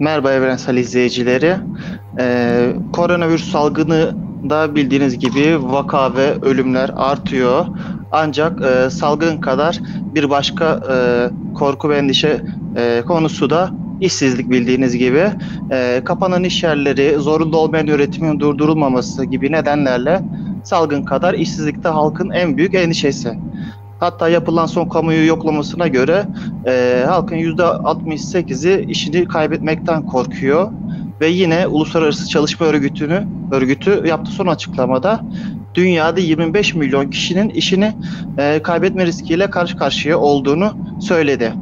Merhaba 0.00 0.32
Evrensel 0.32 0.76
izleyicileri. 0.76 1.56
Ee, 2.20 2.72
koronavirüs 2.92 3.50
salgını 3.52 4.14
da 4.50 4.74
bildiğiniz 4.74 5.18
gibi 5.18 5.58
vaka 5.60 6.16
ve 6.16 6.34
ölümler 6.42 6.90
artıyor. 6.96 7.66
Ancak 8.12 8.62
e, 8.62 8.90
salgın 8.90 9.40
kadar 9.40 9.78
bir 10.14 10.30
başka 10.30 10.80
e, 10.92 10.94
korku 11.54 11.88
ve 11.90 11.96
endişe 11.96 12.40
e, 12.76 13.02
konusu 13.06 13.50
da 13.50 13.70
işsizlik 14.00 14.50
bildiğiniz 14.50 14.96
gibi. 14.96 15.30
E, 15.70 16.02
kapanan 16.04 16.44
iş 16.44 16.62
yerleri, 16.62 17.18
zorunda 17.18 17.56
olmayan 17.56 17.86
üretimin 17.86 18.40
durdurulmaması 18.40 19.24
gibi 19.24 19.52
nedenlerle 19.52 20.20
salgın 20.64 21.02
kadar 21.02 21.34
işsizlikte 21.34 21.88
halkın 21.88 22.30
en 22.30 22.56
büyük 22.56 22.74
endişesi. 22.74 23.38
Hatta 24.00 24.28
yapılan 24.28 24.66
son 24.66 24.88
kamuoyu 24.88 25.26
yoklamasına 25.26 25.88
göre 25.88 26.26
e, 26.66 27.04
halkın 27.08 27.36
%68'i 27.36 28.90
işini 28.90 29.28
kaybetmekten 29.28 30.06
korkuyor. 30.06 30.70
Ve 31.20 31.28
yine 31.28 31.66
Uluslararası 31.66 32.28
Çalışma 32.28 32.66
Örgütü'nü 32.66 33.26
örgütü 33.52 34.02
yaptığı 34.06 34.30
son 34.30 34.46
açıklamada 34.46 35.20
dünyada 35.74 36.20
25 36.20 36.74
milyon 36.74 37.10
kişinin 37.10 37.48
işini 37.48 37.94
e, 38.38 38.62
kaybetme 38.62 39.06
riskiyle 39.06 39.50
karşı 39.50 39.76
karşıya 39.76 40.18
olduğunu 40.18 40.72
söyledi. 41.00 41.52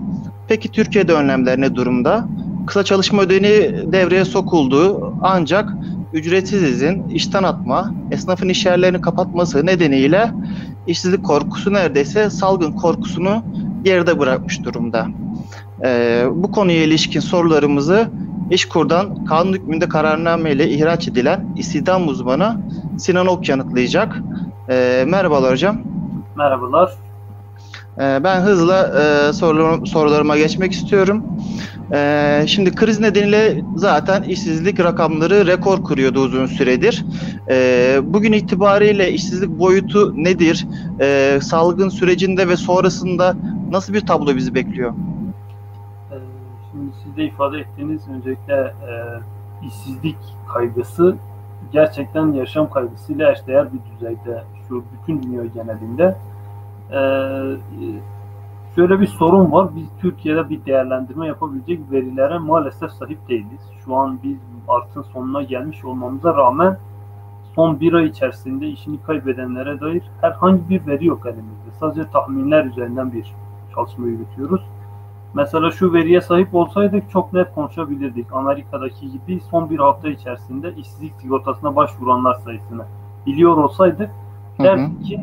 Peki 0.48 0.68
Türkiye'de 0.72 1.12
önlemler 1.12 1.60
ne 1.60 1.74
durumda? 1.74 2.28
Kısa 2.66 2.84
çalışma 2.84 3.22
ödeneği 3.22 3.92
devreye 3.92 4.24
sokuldu 4.24 5.12
ancak 5.22 5.72
ücretsiz 6.12 6.62
izin, 6.62 7.08
işten 7.08 7.42
atma, 7.42 7.94
esnafın 8.10 8.48
iş 8.48 8.66
yerlerini 8.66 9.00
kapatması 9.00 9.66
nedeniyle 9.66 10.30
işsizlik 10.86 11.24
korkusu 11.24 11.72
neredeyse 11.72 12.30
salgın 12.30 12.72
korkusunu 12.72 13.42
geride 13.82 14.18
bırakmış 14.18 14.64
durumda. 14.64 15.06
Ee, 15.84 16.26
bu 16.34 16.50
konuya 16.50 16.82
ilişkin 16.82 17.20
sorularımızı 17.20 18.10
İşkur'dan 18.50 19.24
kanun 19.24 19.52
hükmünde 19.52 19.88
kararname 19.88 20.52
ile 20.52 20.70
ihraç 20.70 21.08
edilen 21.08 21.46
istihdam 21.56 22.08
uzmanı 22.08 22.60
Sinan 22.98 23.26
Ok 23.26 23.48
yanıtlayacak. 23.48 24.16
Ee, 24.70 25.04
merhabalar 25.06 25.52
hocam. 25.52 25.78
Merhabalar. 26.36 26.92
Ee, 27.98 28.20
ben 28.24 28.40
hızla 28.40 29.02
e, 29.02 29.32
sorularım, 29.32 29.86
sorularıma 29.86 30.36
geçmek 30.36 30.72
istiyorum. 30.72 31.24
Ee, 31.92 32.44
şimdi 32.46 32.74
kriz 32.74 33.00
nedeniyle 33.00 33.62
zaten 33.76 34.22
işsizlik 34.22 34.80
rakamları 34.80 35.46
rekor 35.46 35.82
kuruyordu 35.82 36.20
uzun 36.20 36.46
süredir. 36.46 37.04
Ee, 37.50 37.98
bugün 38.04 38.32
itibariyle 38.32 39.12
işsizlik 39.12 39.58
boyutu 39.58 40.24
nedir? 40.24 40.66
Ee, 41.00 41.38
salgın 41.42 41.88
sürecinde 41.88 42.48
ve 42.48 42.56
sonrasında 42.56 43.36
nasıl 43.70 43.94
bir 43.94 44.00
tablo 44.00 44.36
bizi 44.36 44.54
bekliyor? 44.54 44.90
Ee, 46.12 46.14
şimdi 46.72 46.90
siz 47.04 47.16
de 47.16 47.24
ifade 47.24 47.58
ettiğiniz 47.58 48.08
öncelikle 48.08 48.54
e, 48.54 48.92
işsizlik 49.66 50.16
kaygısı 50.54 51.16
gerçekten 51.72 52.32
yaşam 52.32 52.70
kaygısıyla 52.70 53.32
eşdeğer 53.32 53.68
bir 53.72 53.78
düzeyde 53.94 54.42
şu 54.68 54.84
bütün 54.92 55.22
dünya 55.22 55.44
genelinde. 55.44 56.16
Ee, 56.92 56.96
şöyle 58.76 59.00
bir 59.00 59.06
sorun 59.06 59.52
var. 59.52 59.68
Biz 59.76 59.86
Türkiye'de 60.00 60.48
bir 60.48 60.64
değerlendirme 60.64 61.26
yapabilecek 61.26 61.80
verilere 61.90 62.38
maalesef 62.38 62.90
sahip 62.90 63.28
değiliz. 63.28 63.60
Şu 63.84 63.94
an 63.94 64.18
biz 64.22 64.36
artın 64.68 65.02
sonuna 65.02 65.42
gelmiş 65.42 65.84
olmamıza 65.84 66.34
rağmen 66.36 66.78
son 67.54 67.80
bir 67.80 67.92
ay 67.92 68.06
içerisinde 68.06 68.68
işini 68.68 69.02
kaybedenlere 69.02 69.80
dair 69.80 70.02
herhangi 70.20 70.68
bir 70.68 70.86
veri 70.86 71.06
yok 71.06 71.26
elimizde. 71.26 71.70
Sadece 71.80 72.10
tahminler 72.10 72.64
üzerinden 72.64 73.12
bir 73.12 73.34
çalışma 73.74 74.06
yürütüyoruz. 74.06 74.62
Mesela 75.34 75.70
şu 75.70 75.92
veriye 75.92 76.20
sahip 76.20 76.54
olsaydık 76.54 77.10
çok 77.10 77.32
net 77.32 77.54
konuşabilirdik. 77.54 78.26
Amerika'daki 78.32 79.12
gibi 79.12 79.40
son 79.50 79.70
bir 79.70 79.78
hafta 79.78 80.08
içerisinde 80.08 80.74
işsizlik 80.74 81.12
sigortasına 81.20 81.76
başvuranlar 81.76 82.34
sayısını 82.34 82.84
biliyor 83.26 83.56
olsaydık 83.56 84.10
derdik 84.58 85.04
ki 85.04 85.20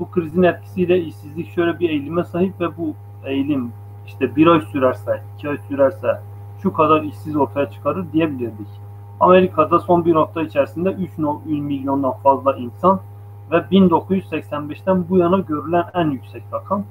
bu 0.00 0.10
krizin 0.10 0.42
etkisiyle 0.42 1.00
işsizlik 1.00 1.54
şöyle 1.54 1.78
bir 1.78 1.90
eğilime 1.90 2.24
sahip 2.24 2.60
ve 2.60 2.76
bu 2.76 2.94
eğilim 3.24 3.72
işte 4.06 4.36
bir 4.36 4.46
ay 4.46 4.60
sürerse, 4.60 5.22
iki 5.34 5.48
ay 5.48 5.58
sürerse 5.68 6.20
şu 6.62 6.72
kadar 6.72 7.02
işsiz 7.02 7.36
ortaya 7.36 7.70
çıkarır 7.70 8.12
diyebilirdik. 8.12 8.68
Amerika'da 9.20 9.78
son 9.78 10.04
bir 10.04 10.14
hafta 10.14 10.42
içerisinde 10.42 10.92
3 10.92 11.18
milyondan 11.44 12.12
fazla 12.12 12.56
insan 12.56 13.00
ve 13.50 13.56
1985'ten 13.56 15.04
bu 15.08 15.18
yana 15.18 15.38
görülen 15.38 15.84
en 15.94 16.10
yüksek 16.10 16.42
rakam 16.52 16.84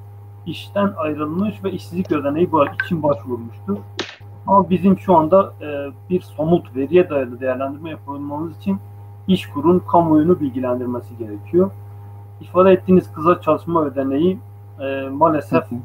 işten 0.46 0.92
ayrılmış 0.96 1.64
ve 1.64 1.72
işsizlik 1.72 2.12
ödeneği 2.12 2.48
için 2.84 3.02
başvurmuştu. 3.02 3.78
Ama 4.46 4.70
bizim 4.70 4.98
şu 4.98 5.16
anda 5.16 5.52
e, 5.62 5.66
bir 6.10 6.20
somut 6.20 6.76
veriye 6.76 7.10
dayalı 7.10 7.40
değerlendirme 7.40 7.90
yapabilmemiz 7.90 8.56
için 8.56 8.78
İşkur'un 9.28 9.78
kamuoyunu 9.78 10.40
bilgilendirmesi 10.40 11.18
gerekiyor 11.18 11.70
ifade 12.44 12.72
ettiğiniz 12.72 13.12
kısa 13.12 13.40
çalışma 13.40 13.84
ödeneği 13.84 14.38
e, 14.80 15.08
maalesef 15.08 15.72
e, 15.72 15.76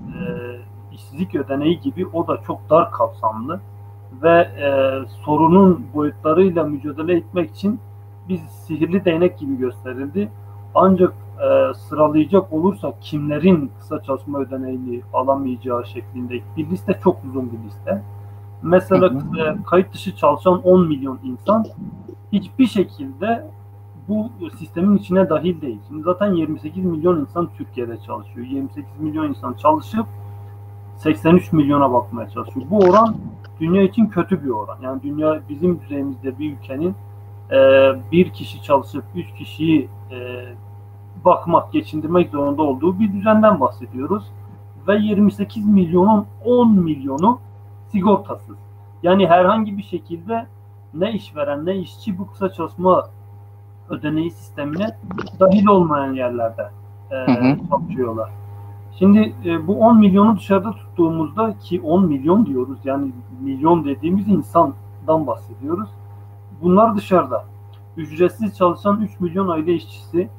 işsizlik 0.92 1.36
ödeneği 1.36 1.80
gibi 1.80 2.08
o 2.14 2.28
da 2.28 2.38
çok 2.48 2.70
dar 2.70 2.92
kapsamlı 2.92 3.60
ve 4.24 4.40
e, 4.40 4.70
sorunun 5.26 5.86
boyutlarıyla 5.94 6.64
mücadele 6.64 7.18
etmek 7.18 7.52
için 7.52 7.80
biz 8.30 8.42
sihirli 8.42 9.06
değnek 9.06 9.40
gibi 9.40 9.58
gösterildi. 9.58 10.32
Ancak 10.76 11.14
e, 11.40 11.74
sıralayacak 11.74 12.54
olursak 12.54 13.02
kimlerin 13.02 13.72
kısa 13.80 14.04
çalışma 14.04 14.40
ödeneğini 14.40 15.02
alamayacağı 15.14 15.86
şeklinde 15.86 16.40
bir 16.58 16.70
liste 16.70 17.00
çok 17.04 17.18
uzun 17.30 17.52
bir 17.52 17.68
liste. 17.68 18.04
Mesela 18.62 19.08
e, 19.08 19.64
kayıt 19.64 19.94
dışı 19.94 20.16
çalışan 20.16 20.62
10 20.62 20.88
milyon 20.88 21.20
insan 21.24 21.66
hiçbir 22.32 22.68
şekilde 22.68 23.48
bu 24.10 24.30
sistemin 24.58 24.98
içine 24.98 25.30
dahil 25.30 25.62
değil. 25.62 25.80
Şimdi 25.88 26.04
zaten 26.04 26.34
28 26.34 26.86
milyon 26.86 27.20
insan 27.20 27.50
Türkiye'de 27.58 27.98
çalışıyor. 27.98 28.48
28 28.48 29.00
milyon 29.00 29.28
insan 29.28 29.54
çalışıp 29.54 30.06
83 30.98 31.54
milyona 31.54 31.94
bakmaya 31.94 32.30
çalışıyor. 32.30 32.66
Bu 32.70 32.80
oran 32.80 33.16
dünya 33.60 33.84
için 33.84 34.06
kötü 34.06 34.44
bir 34.44 34.50
oran. 34.50 34.78
Yani 34.82 35.02
dünya 35.04 35.42
bizim 35.50 35.82
düzeyimizde 35.82 36.40
bir 36.40 36.54
ülkenin 36.54 36.96
e, 37.52 37.58
bir 38.12 38.30
kişi 38.30 38.64
çalışıp 38.64 39.04
üç 39.16 39.34
kişiyi 39.34 39.90
e, 40.12 40.46
bakmak, 41.26 41.74
geçindirmek 41.74 42.30
zorunda 42.30 42.62
olduğu 42.62 43.00
bir 43.00 43.14
düzenden 43.14 43.60
bahsediyoruz. 43.60 44.24
Ve 44.88 44.98
28 44.98 45.66
milyonun 45.66 46.26
10 46.46 46.72
milyonu 46.72 47.40
sigortasız. 47.92 48.58
Yani 49.04 49.28
herhangi 49.28 49.78
bir 49.78 49.84
şekilde 49.84 50.48
ne 50.94 51.12
işveren 51.14 51.66
ne 51.66 51.78
işçi 51.78 52.18
bu 52.18 52.28
kısa 52.28 52.52
çalışma 52.54 53.10
ödeneği 53.90 54.32
sistemine 54.32 54.98
dahil 55.40 55.68
olmayan 55.68 56.14
yerlerde 56.14 56.70
e. 57.12 57.16
Şimdi 59.00 59.34
e, 59.46 59.68
bu 59.68 59.80
10 59.80 60.00
milyonu 60.00 60.38
dışarıda 60.38 60.72
tuttuğumuzda 60.72 61.58
ki 61.58 61.82
10 61.82 62.06
milyon 62.06 62.46
diyoruz 62.46 62.80
yani 62.84 63.12
milyon 63.42 63.86
dediğimiz 63.86 64.28
insandan 64.28 65.28
bahsediyoruz. 65.28 65.90
Bunlar 66.62 66.98
dışarıda. 66.98 67.46
Ücretsiz 67.98 68.58
çalışan 68.58 69.02
3 69.02 69.20
milyon 69.20 69.48
aile 69.48 69.74
işçisi, 69.74 70.30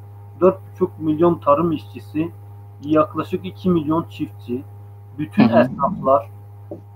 4,5 0.40 0.88
milyon 0.98 1.38
tarım 1.38 1.72
işçisi, 1.72 2.30
yaklaşık 2.82 3.46
2 3.46 3.70
milyon 3.70 4.06
çiftçi, 4.10 4.62
bütün 5.18 5.48
esnaflar, 5.48 6.30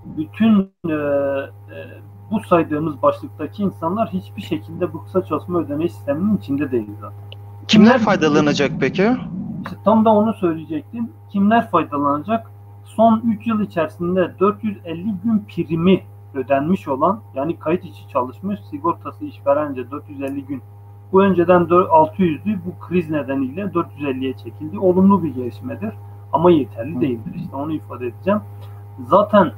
bütün 0.05 0.71
e, 0.89 0.93
e, 0.93 1.77
bu 2.31 2.39
saydığımız 2.39 3.01
başlıktaki 3.01 3.63
insanlar 3.63 4.09
hiçbir 4.09 4.41
şekilde 4.41 4.93
bu 4.93 5.03
kısa 5.03 5.25
çalışma 5.25 5.59
ödeme 5.59 5.89
sisteminin 5.89 6.37
içinde 6.37 6.71
değil 6.71 6.89
zaten. 7.01 7.19
Kimler 7.67 7.99
faydalanacak 7.99 8.71
peki? 8.79 9.11
İşte 9.63 9.77
tam 9.85 10.05
da 10.05 10.09
onu 10.09 10.33
söyleyecektim. 10.33 11.09
Kimler 11.29 11.69
faydalanacak? 11.69 12.51
Son 12.85 13.21
3 13.25 13.47
yıl 13.47 13.61
içerisinde 13.61 14.39
450 14.39 15.03
gün 15.23 15.45
primi 15.47 16.01
ödenmiş 16.33 16.87
olan 16.87 17.19
yani 17.35 17.59
kayıt 17.59 17.85
içi 17.85 18.07
çalışmış 18.07 18.59
sigortası 18.71 19.25
işverence 19.25 19.91
450 19.91 20.45
gün 20.45 20.61
bu 21.11 21.23
önceden 21.23 21.61
600'dü 21.61 22.59
bu 22.65 22.87
kriz 22.87 23.09
nedeniyle 23.09 23.61
450'ye 23.61 24.33
çekildi. 24.33 24.79
Olumlu 24.79 25.23
bir 25.23 25.35
gelişmedir 25.35 25.93
ama 26.33 26.51
yeterli 26.51 27.01
değildir. 27.01 27.33
İşte 27.35 27.55
onu 27.55 27.73
ifade 27.73 28.07
edeceğim. 28.07 28.39
Zaten 29.07 29.51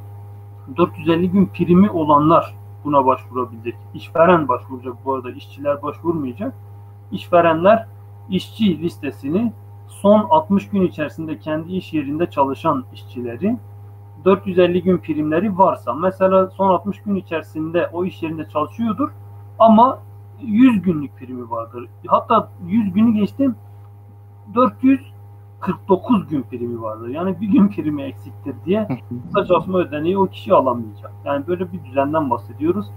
450 0.77 1.31
gün 1.31 1.45
primi 1.45 1.89
olanlar 1.89 2.55
buna 2.87 3.05
başvurabilecek. 3.05 3.75
İşveren 3.93 4.47
başvuracak 4.47 4.93
bu 5.05 5.13
arada 5.13 5.31
işçiler 5.31 5.81
başvurmayacak. 5.81 6.53
İşverenler 7.11 7.87
işçi 8.29 8.81
listesini 8.81 9.53
son 9.87 10.27
60 10.29 10.69
gün 10.69 10.81
içerisinde 10.81 11.39
kendi 11.39 11.73
iş 11.73 11.93
yerinde 11.93 12.29
çalışan 12.29 12.85
işçileri 12.93 13.57
450 14.25 14.83
gün 14.83 14.97
primleri 14.97 15.57
varsa 15.57 15.93
mesela 15.93 16.47
son 16.47 16.69
60 16.69 17.01
gün 17.01 17.15
içerisinde 17.15 17.89
o 17.93 18.05
iş 18.05 18.23
yerinde 18.23 18.49
çalışıyordur 18.49 19.09
ama 19.59 19.99
100 20.41 20.81
günlük 20.81 21.17
primi 21.17 21.49
vardır. 21.49 21.89
Hatta 22.07 22.49
100 22.67 22.93
günü 22.93 23.13
geçtim 23.13 23.55
440 24.55 25.16
49 25.59 26.27
gün 26.27 26.41
primi 26.41 26.81
vardır. 26.81 27.07
Yani 27.07 27.41
bir 27.41 27.47
gün 27.47 27.67
primi 27.67 28.03
eksiktir 28.03 28.55
diye 28.65 28.87
kısa 29.27 29.45
çalışma 29.45 29.77
ödeneği 29.77 30.17
o 30.17 30.27
kişi 30.27 30.53
alamayacak. 30.53 31.11
Yani 31.25 31.47
böyle 31.47 31.71
bir 31.73 31.83
düzenden 31.83 32.29
bahsediyoruz. 32.29 32.87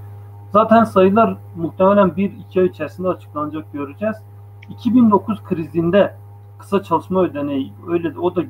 Zaten 0.53 0.85
sayılar 0.85 1.37
muhtemelen 1.57 2.09
1-2 2.09 2.61
ay 2.61 2.67
içerisinde 2.67 3.09
açıklanacak 3.09 3.73
göreceğiz. 3.73 4.17
2009 4.69 5.45
krizinde 5.45 6.15
kısa 6.59 6.83
çalışma 6.83 7.23
ödeneği 7.23 7.73
öyle 7.89 8.19
o 8.19 8.37
da 8.37 8.43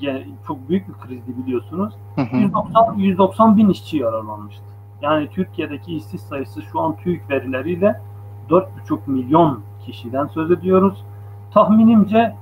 çok 0.47 0.69
büyük 0.69 0.89
bir 0.89 0.95
krizdi 0.95 1.37
biliyorsunuz. 1.37 1.95
190, 2.33 2.95
190 2.95 3.57
bin 3.57 3.69
işçi 3.69 3.97
yararlanmıştı. 3.97 4.65
Yani 5.03 5.29
Türkiye'deki 5.29 5.97
işsiz 5.97 6.21
sayısı 6.21 6.63
şu 6.63 6.81
an 6.81 6.97
TÜİK 6.97 7.31
verileriyle 7.31 8.01
4,5 8.51 8.99
milyon 9.07 9.61
kişiden 9.87 10.27
söz 10.27 10.51
ediyoruz. 10.51 11.05
Tahminimce 11.51 12.35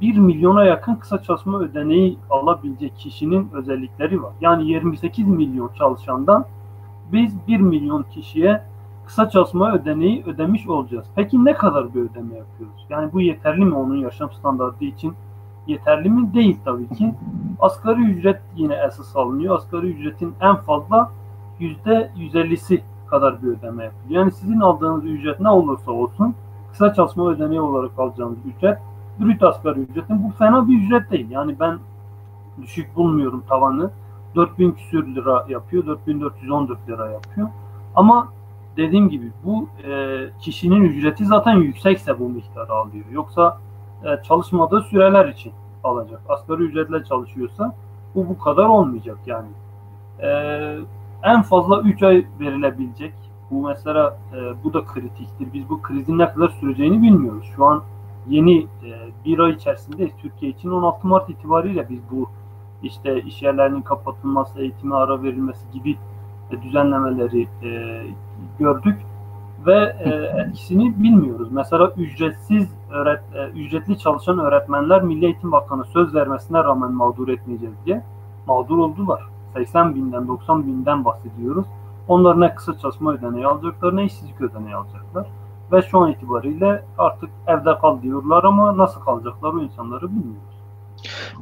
1 0.00 0.18
milyona 0.18 0.64
yakın 0.64 0.94
kısa 0.94 1.22
çalışma 1.22 1.58
ödeneği 1.60 2.18
alabilecek 2.30 2.96
kişinin 2.96 3.50
özellikleri 3.52 4.22
var. 4.22 4.32
Yani 4.40 4.68
28 4.68 5.26
milyon 5.26 5.70
çalışandan 5.78 6.44
biz 7.12 7.48
1 7.48 7.60
milyon 7.60 8.02
kişiye 8.02 8.62
kısa 9.06 9.30
çalışma 9.30 9.72
ödeneği 9.72 10.24
ödemiş 10.26 10.68
olacağız. 10.68 11.06
Peki 11.14 11.44
ne 11.44 11.54
kadar 11.54 11.94
bir 11.94 12.00
ödeme 12.00 12.36
yapıyoruz? 12.36 12.86
Yani 12.90 13.12
bu 13.12 13.20
yeterli 13.20 13.64
mi 13.64 13.74
onun 13.74 13.96
yaşam 13.96 14.32
standartı 14.32 14.84
için? 14.84 15.14
Yeterli 15.66 16.10
mi? 16.10 16.34
Değil 16.34 16.58
tabii 16.64 16.88
ki. 16.88 17.14
Asgari 17.60 18.02
ücret 18.02 18.40
yine 18.56 18.74
esas 18.74 19.16
alınıyor. 19.16 19.56
Asgari 19.56 19.86
ücretin 19.86 20.34
en 20.40 20.56
fazla 20.56 21.10
%150'si 21.60 22.80
kadar 23.06 23.42
bir 23.42 23.48
ödeme 23.48 23.84
yapılıyor. 23.84 24.20
Yani 24.20 24.32
sizin 24.32 24.60
aldığınız 24.60 25.04
ücret 25.04 25.40
ne 25.40 25.48
olursa 25.48 25.92
olsun 25.92 26.34
kısa 26.70 26.94
çalışma 26.94 27.30
ödeneği 27.30 27.60
olarak 27.60 27.98
alacağınız 27.98 28.38
ücret 28.56 28.78
brüt 29.20 29.42
asgari 29.42 29.80
ücretin 29.80 30.24
bu 30.24 30.30
fena 30.30 30.68
bir 30.68 30.82
ücret 30.82 31.10
değil. 31.10 31.30
Yani 31.30 31.60
ben 31.60 31.78
düşük 32.62 32.96
bulmuyorum 32.96 33.44
tavanı. 33.48 33.90
4000 34.36 34.72
küsür 34.72 35.14
lira 35.14 35.46
yapıyor. 35.48 35.86
4414 35.86 36.88
lira 36.88 37.10
yapıyor. 37.10 37.48
Ama 37.94 38.28
dediğim 38.76 39.08
gibi 39.08 39.32
bu 39.44 39.68
e, 39.88 40.18
kişinin 40.40 40.82
ücreti 40.84 41.26
zaten 41.26 41.54
yüksekse 41.54 42.20
bu 42.20 42.28
miktarı 42.28 42.72
alıyor. 42.72 43.04
Yoksa 43.10 43.58
e, 44.04 44.22
çalışmadığı 44.22 44.80
süreler 44.80 45.28
için 45.28 45.52
alacak. 45.84 46.20
Asgari 46.28 46.62
ücretle 46.62 47.04
çalışıyorsa 47.04 47.74
bu 48.14 48.28
bu 48.28 48.38
kadar 48.38 48.64
olmayacak 48.64 49.18
yani. 49.26 49.48
E, 50.22 50.28
en 51.22 51.42
fazla 51.42 51.80
3 51.80 52.02
ay 52.02 52.26
verilebilecek. 52.40 53.14
Bu 53.50 53.68
mesela 53.68 54.18
e, 54.34 54.64
bu 54.64 54.72
da 54.72 54.84
kritiktir. 54.84 55.52
Biz 55.52 55.68
bu 55.68 55.82
krizin 55.82 56.18
ne 56.18 56.28
kadar 56.28 56.48
süreceğini 56.48 57.02
bilmiyoruz. 57.02 57.50
Şu 57.56 57.64
an 57.64 57.82
yeni 58.28 58.58
e, 58.62 58.90
bir 59.24 59.38
ay 59.38 59.52
içerisinde 59.52 60.10
Türkiye 60.22 60.50
için 60.50 60.70
16 60.70 61.06
Mart 61.06 61.30
itibariyle 61.30 61.88
biz 61.88 62.00
bu 62.10 62.28
işte 62.82 63.22
iş 63.22 63.42
yerlerinin 63.42 63.82
kapatılması, 63.82 64.60
eğitime 64.60 64.94
ara 64.94 65.22
verilmesi 65.22 65.70
gibi 65.72 65.96
e, 66.50 66.62
düzenlemeleri 66.62 67.48
e, 67.62 68.02
gördük 68.58 68.98
ve 69.66 69.96
e, 69.98 70.40
etkisini 70.40 71.02
bilmiyoruz. 71.02 71.48
Mesela 71.52 71.92
ücretsiz 71.96 72.68
öğret, 72.90 73.20
e, 73.34 73.48
ücretli 73.48 73.98
çalışan 73.98 74.38
öğretmenler 74.38 75.02
Milli 75.02 75.24
Eğitim 75.24 75.52
Bakanı 75.52 75.84
söz 75.84 76.14
vermesine 76.14 76.64
rağmen 76.64 76.92
mağdur 76.92 77.28
etmeyeceğiz 77.28 77.74
diye 77.86 78.02
mağdur 78.46 78.78
oldular. 78.78 79.22
80 79.54 79.94
binden 79.94 80.28
90 80.28 80.66
binden 80.66 81.04
bahsediyoruz. 81.04 81.66
Onlar 82.08 82.40
ne 82.40 82.54
kısa 82.54 82.78
çalışma 82.78 83.12
ödeneği 83.12 83.46
alacaklar 83.46 83.96
ne 83.96 84.04
işsizlik 84.04 84.40
ödeneği 84.40 84.74
alacaklar. 84.74 85.26
Ve 85.72 85.82
şu 85.82 85.98
an 85.98 86.12
itibariyle 86.12 86.84
artık 86.98 87.30
evde 87.46 87.78
kal 87.80 88.02
diyorlar 88.02 88.44
ama 88.44 88.76
nasıl 88.76 89.00
kalacaklar 89.00 89.52
o 89.52 89.62
insanları 89.62 90.10
bilmiyoruz. 90.10 90.56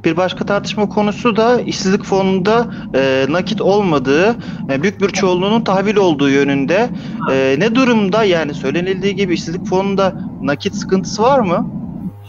Bir 0.03 0.17
başka 0.17 0.45
tartışma 0.45 0.89
konusu 0.89 1.35
da 1.35 1.61
işsizlik 1.61 2.03
fonunda 2.03 2.67
e, 2.95 3.25
nakit 3.29 3.61
olmadığı, 3.61 4.35
e, 4.69 4.83
büyük 4.83 5.01
bir 5.01 5.09
çoğunluğunun 5.09 5.61
tahvil 5.61 5.95
olduğu 5.95 6.29
yönünde. 6.29 6.89
E, 7.31 7.55
ne 7.59 7.75
durumda 7.75 8.23
yani 8.23 8.53
söylenildiği 8.53 9.15
gibi 9.15 9.33
işsizlik 9.33 9.65
fonunda 9.65 10.13
nakit 10.41 10.75
sıkıntısı 10.75 11.23
var 11.23 11.39
mı? 11.39 11.69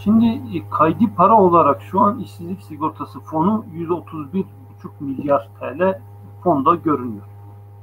Şimdi 0.03 0.25
e, 0.25 0.69
kaydi 0.69 1.07
para 1.17 1.41
olarak 1.41 1.81
şu 1.91 2.01
an 2.01 2.19
işsizlik 2.19 2.63
sigortası 2.63 3.19
fonu 3.19 3.65
131,5 3.75 4.43
milyar 4.99 5.49
TL 5.59 5.99
fonda 6.43 6.75
görünüyor. 6.75 7.23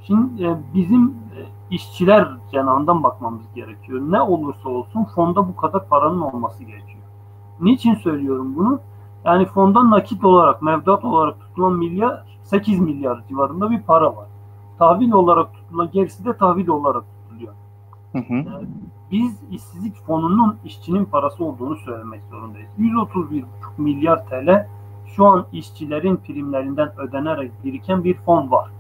Şimdi 0.06 0.44
e, 0.44 0.56
bizim 0.74 1.04
e, 1.06 1.40
işçiler 1.70 2.28
cenahından 2.52 3.02
bakmamız 3.02 3.42
gerekiyor. 3.54 4.00
Ne 4.00 4.20
olursa 4.20 4.68
olsun 4.68 5.04
fonda 5.04 5.48
bu 5.48 5.56
kadar 5.56 5.88
paranın 5.88 6.20
olması 6.20 6.64
gerekiyor. 6.64 7.04
Niçin 7.60 7.94
söylüyorum 7.94 8.56
bunu? 8.56 8.80
Yani 9.24 9.46
fonda 9.46 9.90
nakit 9.90 10.24
olarak, 10.24 10.62
mevduat 10.62 11.04
olarak 11.04 11.40
tutulan 11.40 11.72
milyar 11.72 12.24
8 12.42 12.80
milyar 12.80 13.24
civarında 13.28 13.70
bir 13.70 13.82
para 13.82 14.16
var. 14.16 14.26
Tahvil 14.78 15.12
olarak 15.12 15.54
tutulan 15.54 15.90
gerisi 15.92 16.24
de 16.24 16.36
tahvil 16.36 16.68
olarak 16.68 17.04
tutuluyor. 17.28 17.54
Hı 18.12 18.18
hı. 18.18 18.34
Yani 18.34 18.66
biz 19.10 19.42
işsizlik 19.50 19.96
fonunun 19.96 20.56
işçinin 20.64 21.04
parası 21.04 21.44
olduğunu 21.44 21.76
söylemek 21.76 22.20
zorundayız. 22.30 22.70
131,5 22.78 23.44
milyar 23.78 24.26
TL 24.26 24.66
şu 25.06 25.26
an 25.26 25.46
işçilerin 25.52 26.16
primlerinden 26.16 26.92
ödenerek 26.98 27.52
biriken 27.64 28.04
bir 28.04 28.14
fon 28.14 28.50
var. 28.50 28.70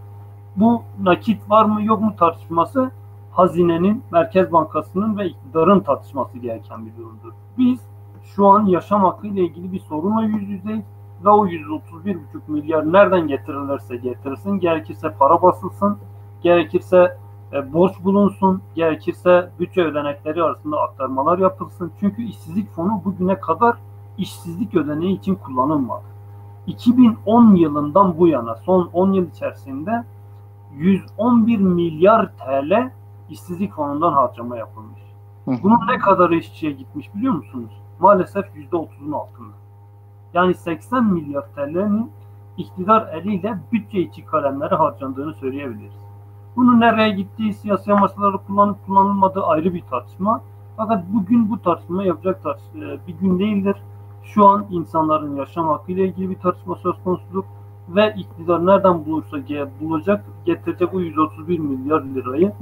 Bu 0.56 0.82
nakit 1.02 1.50
var 1.50 1.64
mı 1.64 1.82
yok 1.82 2.00
mu 2.00 2.16
tartışması 2.18 2.90
hazinenin, 3.30 4.02
Merkez 4.12 4.52
Bankası'nın 4.52 5.18
ve 5.18 5.26
iktidarın 5.26 5.80
tartışması 5.80 6.38
gereken 6.38 6.86
bir 6.86 6.96
durumdur. 6.96 7.32
Biz 7.58 7.80
şu 8.22 8.46
an 8.46 8.66
yaşam 8.66 9.04
hakkı 9.04 9.26
ile 9.26 9.40
ilgili 9.40 9.72
bir 9.72 9.80
sorunla 9.80 10.22
yüz 10.22 10.48
yüzeyiz 10.48 10.84
ve 11.24 11.28
o 11.28 11.46
131,5 11.46 12.16
milyar 12.48 12.92
nereden 12.92 13.28
getirilirse 13.28 13.96
getirilsin, 13.96 14.50
gerekirse 14.50 15.10
para 15.18 15.42
basılsın, 15.42 15.98
gerekirse 16.42 17.16
e, 17.52 17.72
borç 17.72 17.92
bulunsun, 18.04 18.62
gerekirse 18.74 19.50
bütçe 19.60 19.82
ödenekleri 19.82 20.42
arasında 20.42 20.80
aktarmalar 20.80 21.38
yapılsın. 21.38 21.92
Çünkü 22.00 22.22
işsizlik 22.22 22.70
fonu 22.70 23.02
bugüne 23.04 23.40
kadar 23.40 23.76
işsizlik 24.18 24.74
ödeneği 24.74 25.18
için 25.18 25.34
kullanılmadı. 25.34 26.04
2010 26.66 27.54
yılından 27.54 28.18
bu 28.18 28.28
yana 28.28 28.54
son 28.54 28.90
10 28.92 29.12
yıl 29.12 29.26
içerisinde 29.28 30.04
111 30.76 31.58
milyar 31.58 32.32
TL 32.36 32.90
işsizlik 33.30 33.72
fonundan 33.74 34.12
harcama 34.12 34.56
yapılmış. 34.56 35.00
Bunun 35.46 35.86
ne 35.88 35.98
kadar 35.98 36.30
işçiye 36.30 36.72
gitmiş 36.72 37.14
biliyor 37.14 37.34
musunuz? 37.34 37.70
Maalesef 38.00 38.44
%30'un 38.56 39.12
altında. 39.12 39.54
Yani 40.34 40.54
80 40.54 41.04
milyar 41.04 41.42
TL'nin 41.42 42.10
iktidar 42.56 43.14
eliyle 43.14 43.58
bütçe 43.72 44.00
içi 44.00 44.24
kalemlere 44.24 44.74
harcandığını 44.74 45.34
söyleyebiliriz. 45.34 46.04
Bunun 46.56 46.80
nereye 46.80 47.10
gittiği, 47.10 47.54
siyasi 47.54 47.92
amaçları 47.92 48.38
kullanıp 48.38 48.86
kullanılmadığı 48.86 49.42
ayrı 49.42 49.74
bir 49.74 49.82
tartışma. 49.82 50.40
Fakat 50.76 51.04
bugün 51.14 51.50
bu 51.50 51.62
tartışma 51.62 52.04
yapacak 52.04 52.42
tartışma 52.42 52.84
e, 52.84 52.98
bir 53.06 53.14
gün 53.14 53.38
değildir. 53.38 53.76
Şu 54.22 54.46
an 54.46 54.66
insanların 54.70 55.36
yaşam 55.36 55.68
hakkı 55.68 55.92
ile 55.92 56.04
ilgili 56.04 56.30
bir 56.30 56.38
tartışma 56.38 56.74
söz 56.74 56.94
konusudur 57.04 57.44
ve 57.88 58.14
iktidar 58.16 58.66
nereden 58.66 59.06
bulursa 59.06 59.36
bulacak, 59.80 60.24
getirecek 60.44 60.94
o 60.94 61.00
131 61.00 61.58
milyar 61.58 62.02
lirayı 62.02 62.52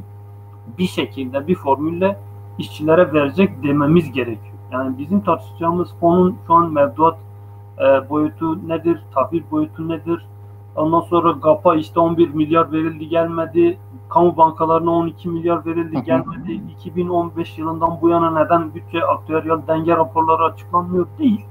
bir 0.79 0.87
şekilde, 0.87 1.47
bir 1.47 1.55
formülle 1.55 2.19
işçilere 2.59 3.12
verecek 3.12 3.62
dememiz 3.62 4.12
gerekiyor. 4.12 4.52
Yani 4.73 4.99
bizim 4.99 5.21
tartışacağımız 5.21 5.95
fonun 6.00 6.37
şu 6.47 6.55
an 6.55 6.73
mevduat 6.73 7.19
e, 7.79 8.11
boyutu 8.11 8.69
nedir, 8.69 9.02
tahvil 9.14 9.43
boyutu 9.50 9.88
nedir? 9.88 10.26
Ondan 10.76 11.00
sonra 11.00 11.33
GAP'a 11.33 11.75
işte 11.75 12.00
11 12.00 12.29
milyar 12.29 12.73
verildi 12.73 13.09
gelmedi. 13.09 13.79
Kamu 14.09 14.37
bankalarına 14.37 14.91
12 14.91 15.29
milyar 15.29 15.67
verildi 15.67 16.02
gelmedi. 16.02 16.61
2015 16.79 17.59
yılından 17.59 17.99
bu 18.02 18.09
yana 18.09 18.45
neden 18.45 18.75
bütçe 18.75 19.05
aktüeryal 19.05 19.61
denge 19.69 19.97
raporları 19.97 20.45
açıklanmıyor 20.45 21.07
değil. 21.19 21.45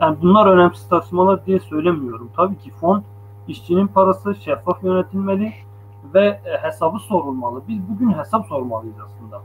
Yani 0.00 0.16
bunlar 0.22 0.46
önemsiz 0.46 0.88
tartışmalar 0.88 1.46
diye 1.46 1.60
söylemiyorum. 1.60 2.30
Tabii 2.36 2.58
ki 2.58 2.70
fon 2.70 3.02
işçinin 3.48 3.86
parası 3.86 4.34
şeffaf 4.34 4.84
yönetilmeli 4.84 5.52
ve 6.14 6.26
e, 6.26 6.62
hesabı 6.62 6.98
sorulmalı. 6.98 7.62
Biz 7.68 7.78
bugün 7.88 8.12
hesap 8.12 8.46
sormalıyız 8.46 8.96
aslında. 9.06 9.42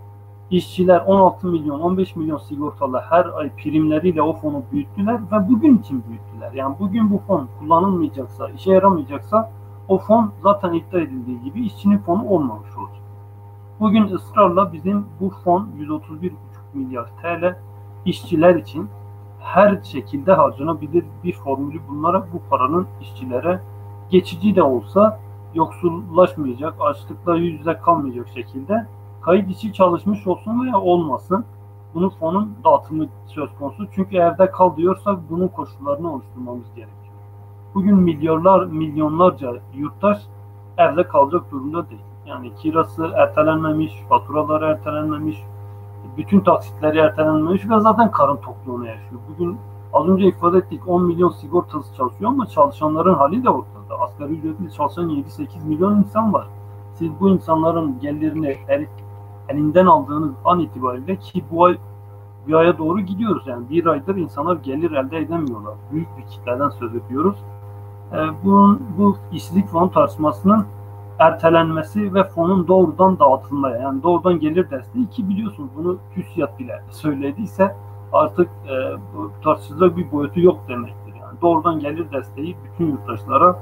İşçiler 0.51 1.01
16 1.05 1.47
milyon, 1.47 1.79
15 1.79 2.15
milyon 2.15 2.37
sigortalı 2.37 2.99
her 3.09 3.25
ay 3.25 3.55
primleriyle 3.55 4.21
o 4.21 4.33
fonu 4.33 4.63
büyüttüler 4.71 5.19
ve 5.31 5.49
bugün 5.49 5.77
için 5.77 6.03
büyüttüler. 6.07 6.51
Yani 6.51 6.75
bugün 6.79 7.11
bu 7.11 7.17
fon 7.17 7.47
kullanılmayacaksa, 7.59 8.49
işe 8.49 8.71
yaramayacaksa 8.71 9.51
o 9.87 9.97
fon 9.97 10.31
zaten 10.43 10.73
iddia 10.73 10.99
edildiği 10.99 11.43
gibi 11.43 11.65
işçinin 11.65 11.97
fonu 11.97 12.29
olmamış 12.29 12.77
olacak. 12.77 13.03
Bugün 13.79 14.03
ısrarla 14.03 14.73
bizim 14.73 15.05
bu 15.19 15.29
fon 15.29 15.69
131,5 15.79 16.31
milyar 16.73 17.09
TL 17.21 17.55
işçiler 18.05 18.55
için 18.55 18.89
her 19.39 19.83
şekilde 19.83 20.33
harcanabilir 20.33 21.05
bir 21.23 21.33
formülü 21.33 21.79
bunlara 21.89 22.27
bu 22.33 22.41
paranın 22.49 22.87
işçilere 23.01 23.61
geçici 24.09 24.55
de 24.55 24.63
olsa 24.63 25.19
yoksullaşmayacak, 25.53 26.73
açlıkla 26.79 27.35
yüz 27.35 27.59
yüze 27.59 27.77
kalmayacak 27.77 28.27
şekilde 28.33 28.87
kayıt 29.21 29.49
içi 29.49 29.73
çalışmış 29.73 30.27
olsun 30.27 30.65
veya 30.65 30.79
olmasın 30.79 31.45
bunun 31.93 32.09
fonun 32.09 32.55
dağıtımı 32.63 33.07
söz 33.27 33.49
konusu. 33.59 33.87
Çünkü 33.95 34.17
evde 34.17 34.51
kal 34.51 34.77
diyorsak 34.77 35.19
bunun 35.29 35.47
koşullarını 35.47 36.13
oluşturmamız 36.13 36.65
gerekiyor. 36.75 37.13
Bugün 37.75 37.95
milyonlar, 37.95 38.65
milyonlarca 38.65 39.53
yurttaş 39.75 40.17
evde 40.77 41.03
kalacak 41.03 41.51
durumda 41.51 41.89
değil. 41.89 42.01
Yani 42.25 42.55
kirası 42.55 43.11
ertelenmemiş, 43.15 43.93
faturaları 44.09 44.65
ertelenmemiş, 44.65 45.43
bütün 46.17 46.39
taksitleri 46.39 46.97
ertelenmemiş 46.97 47.69
ve 47.69 47.79
zaten 47.79 48.11
karın 48.11 48.37
tokluğunu 48.37 48.87
yaşıyor. 48.87 49.21
Bugün 49.29 49.57
az 49.93 50.08
önce 50.08 50.25
ifade 50.25 50.58
ettik 50.58 50.81
10 50.88 51.05
milyon 51.05 51.29
sigortası 51.29 51.96
çalışıyor 51.96 52.31
ama 52.31 52.46
çalışanların 52.46 53.13
hali 53.13 53.43
de 53.43 53.50
ortada. 53.50 54.00
Asgari 54.00 54.34
ücretli 54.34 54.74
çalışan 54.74 55.10
7-8 55.10 55.65
milyon 55.65 55.96
insan 55.96 56.34
var. 56.34 56.48
Siz 56.93 57.12
bu 57.19 57.29
insanların 57.29 58.00
gelirini 58.00 58.58
el, 58.67 58.86
elinden 59.50 59.86
aldığınız 59.86 60.31
an 60.46 60.60
itibariyle 60.60 61.15
ki 61.15 61.43
bu 61.51 61.65
ay 61.65 61.77
bir 62.48 62.53
aya 62.53 62.77
doğru 62.77 63.00
gidiyoruz. 63.00 63.43
Yani 63.48 63.69
bir 63.69 63.86
aydır 63.86 64.15
insanlar 64.15 64.55
gelir 64.55 64.91
elde 64.91 65.17
edemiyorlar. 65.17 65.74
Büyük 65.91 66.17
bir 66.17 66.24
kitleden 66.24 66.69
söz 66.69 66.96
ediyoruz. 66.96 67.36
Ee, 68.13 68.17
bunun, 68.43 68.81
bu 68.98 69.17
işsizlik 69.31 69.67
fonu 69.67 69.91
tartışmasının 69.91 70.65
ertelenmesi 71.19 72.13
ve 72.13 72.24
fonun 72.24 72.67
doğrudan 72.67 73.19
dağıtılmaya 73.19 73.77
yani 73.77 74.03
doğrudan 74.03 74.39
gelir 74.39 74.72
desteği 74.72 75.10
ki 75.10 75.29
biliyorsunuz 75.29 75.69
bunu 75.77 75.98
TÜSİAD 76.15 76.60
bile 76.60 76.81
söylediyse 76.91 77.75
artık 78.13 78.49
e, 78.65 78.75
bu 79.15 79.97
bir 79.97 80.11
boyutu 80.11 80.39
yok 80.39 80.59
demektir. 80.67 81.13
Yani 81.21 81.41
doğrudan 81.41 81.79
gelir 81.79 82.11
desteği 82.11 82.55
bütün 82.63 82.91
yurttaşlara 82.91 83.59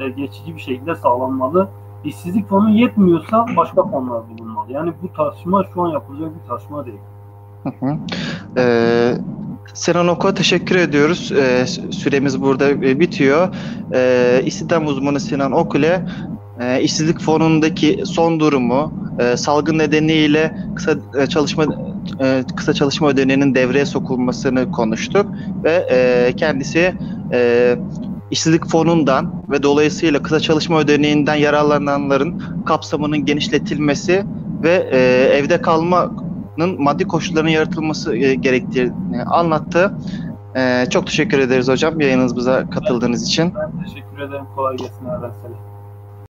e, 0.00 0.08
geçici 0.08 0.54
bir 0.54 0.60
şekilde 0.60 0.94
sağlanmalı. 0.94 1.68
İşsizlik 2.04 2.48
fonu 2.48 2.70
yetmiyorsa 2.70 3.46
başka 3.56 3.82
fonlar 3.82 4.22
bulunmalı. 4.30 4.72
Yani 4.72 4.92
bu 5.02 5.12
tartışma 5.12 5.64
şu 5.74 5.82
an 5.82 5.88
yapılacak 5.88 6.30
bir 6.42 6.48
tartışma 6.48 6.86
değil. 6.86 6.98
Hı 7.62 7.68
hı. 7.80 7.96
Ee, 8.56 9.14
Sinan 9.74 10.08
Ok'a 10.08 10.34
teşekkür 10.34 10.76
ediyoruz. 10.76 11.32
Ee, 11.32 11.66
süremiz 11.90 12.42
burada 12.42 12.70
e, 12.70 13.00
bitiyor. 13.00 13.48
Ee, 13.94 14.42
İstihdam 14.44 14.86
uzmanı 14.86 15.20
Sinan 15.20 15.52
Ok 15.52 15.74
ile 15.74 16.06
e, 16.60 16.82
işsizlik 16.82 17.20
fonundaki 17.20 18.02
son 18.06 18.40
durumu, 18.40 18.92
e, 19.18 19.36
salgın 19.36 19.78
nedeniyle 19.78 20.56
kısa 20.74 20.94
e, 21.18 21.26
çalışma 21.26 21.64
e, 22.20 22.44
kısa 22.56 22.74
çalışma 22.74 23.08
ödeneğinin 23.08 23.54
devreye 23.54 23.86
sokulmasını 23.86 24.70
konuştuk 24.70 25.26
ve 25.64 25.86
e, 25.90 26.32
kendisi 26.36 26.94
e, 27.32 27.76
işsizlik 28.30 28.66
fonundan 28.66 29.42
ve 29.50 29.62
dolayısıyla 29.62 30.22
kısa 30.22 30.40
çalışma 30.40 30.80
ödeneğinden 30.80 31.34
yararlananların 31.34 32.42
kapsamının 32.66 33.24
genişletilmesi 33.24 34.24
ve 34.62 34.88
e, 34.92 34.98
evde 35.36 35.60
kalmanın 35.60 36.82
maddi 36.82 37.04
koşullarının 37.04 37.50
yaratılması 37.50 38.16
e, 38.16 38.34
gerektiğini 38.34 39.22
anlattı. 39.26 39.92
E, 40.56 40.86
çok 40.90 41.06
teşekkür 41.06 41.38
ederiz 41.38 41.68
hocam 41.68 42.00
yayınınıza 42.00 42.70
katıldığınız 42.70 43.22
için. 43.22 43.52
Ben 43.54 43.84
teşekkür 43.84 44.18
ederim. 44.18 44.44
Kolay 44.56 44.76
gelsin 44.76 45.04
Selam. 45.04 45.69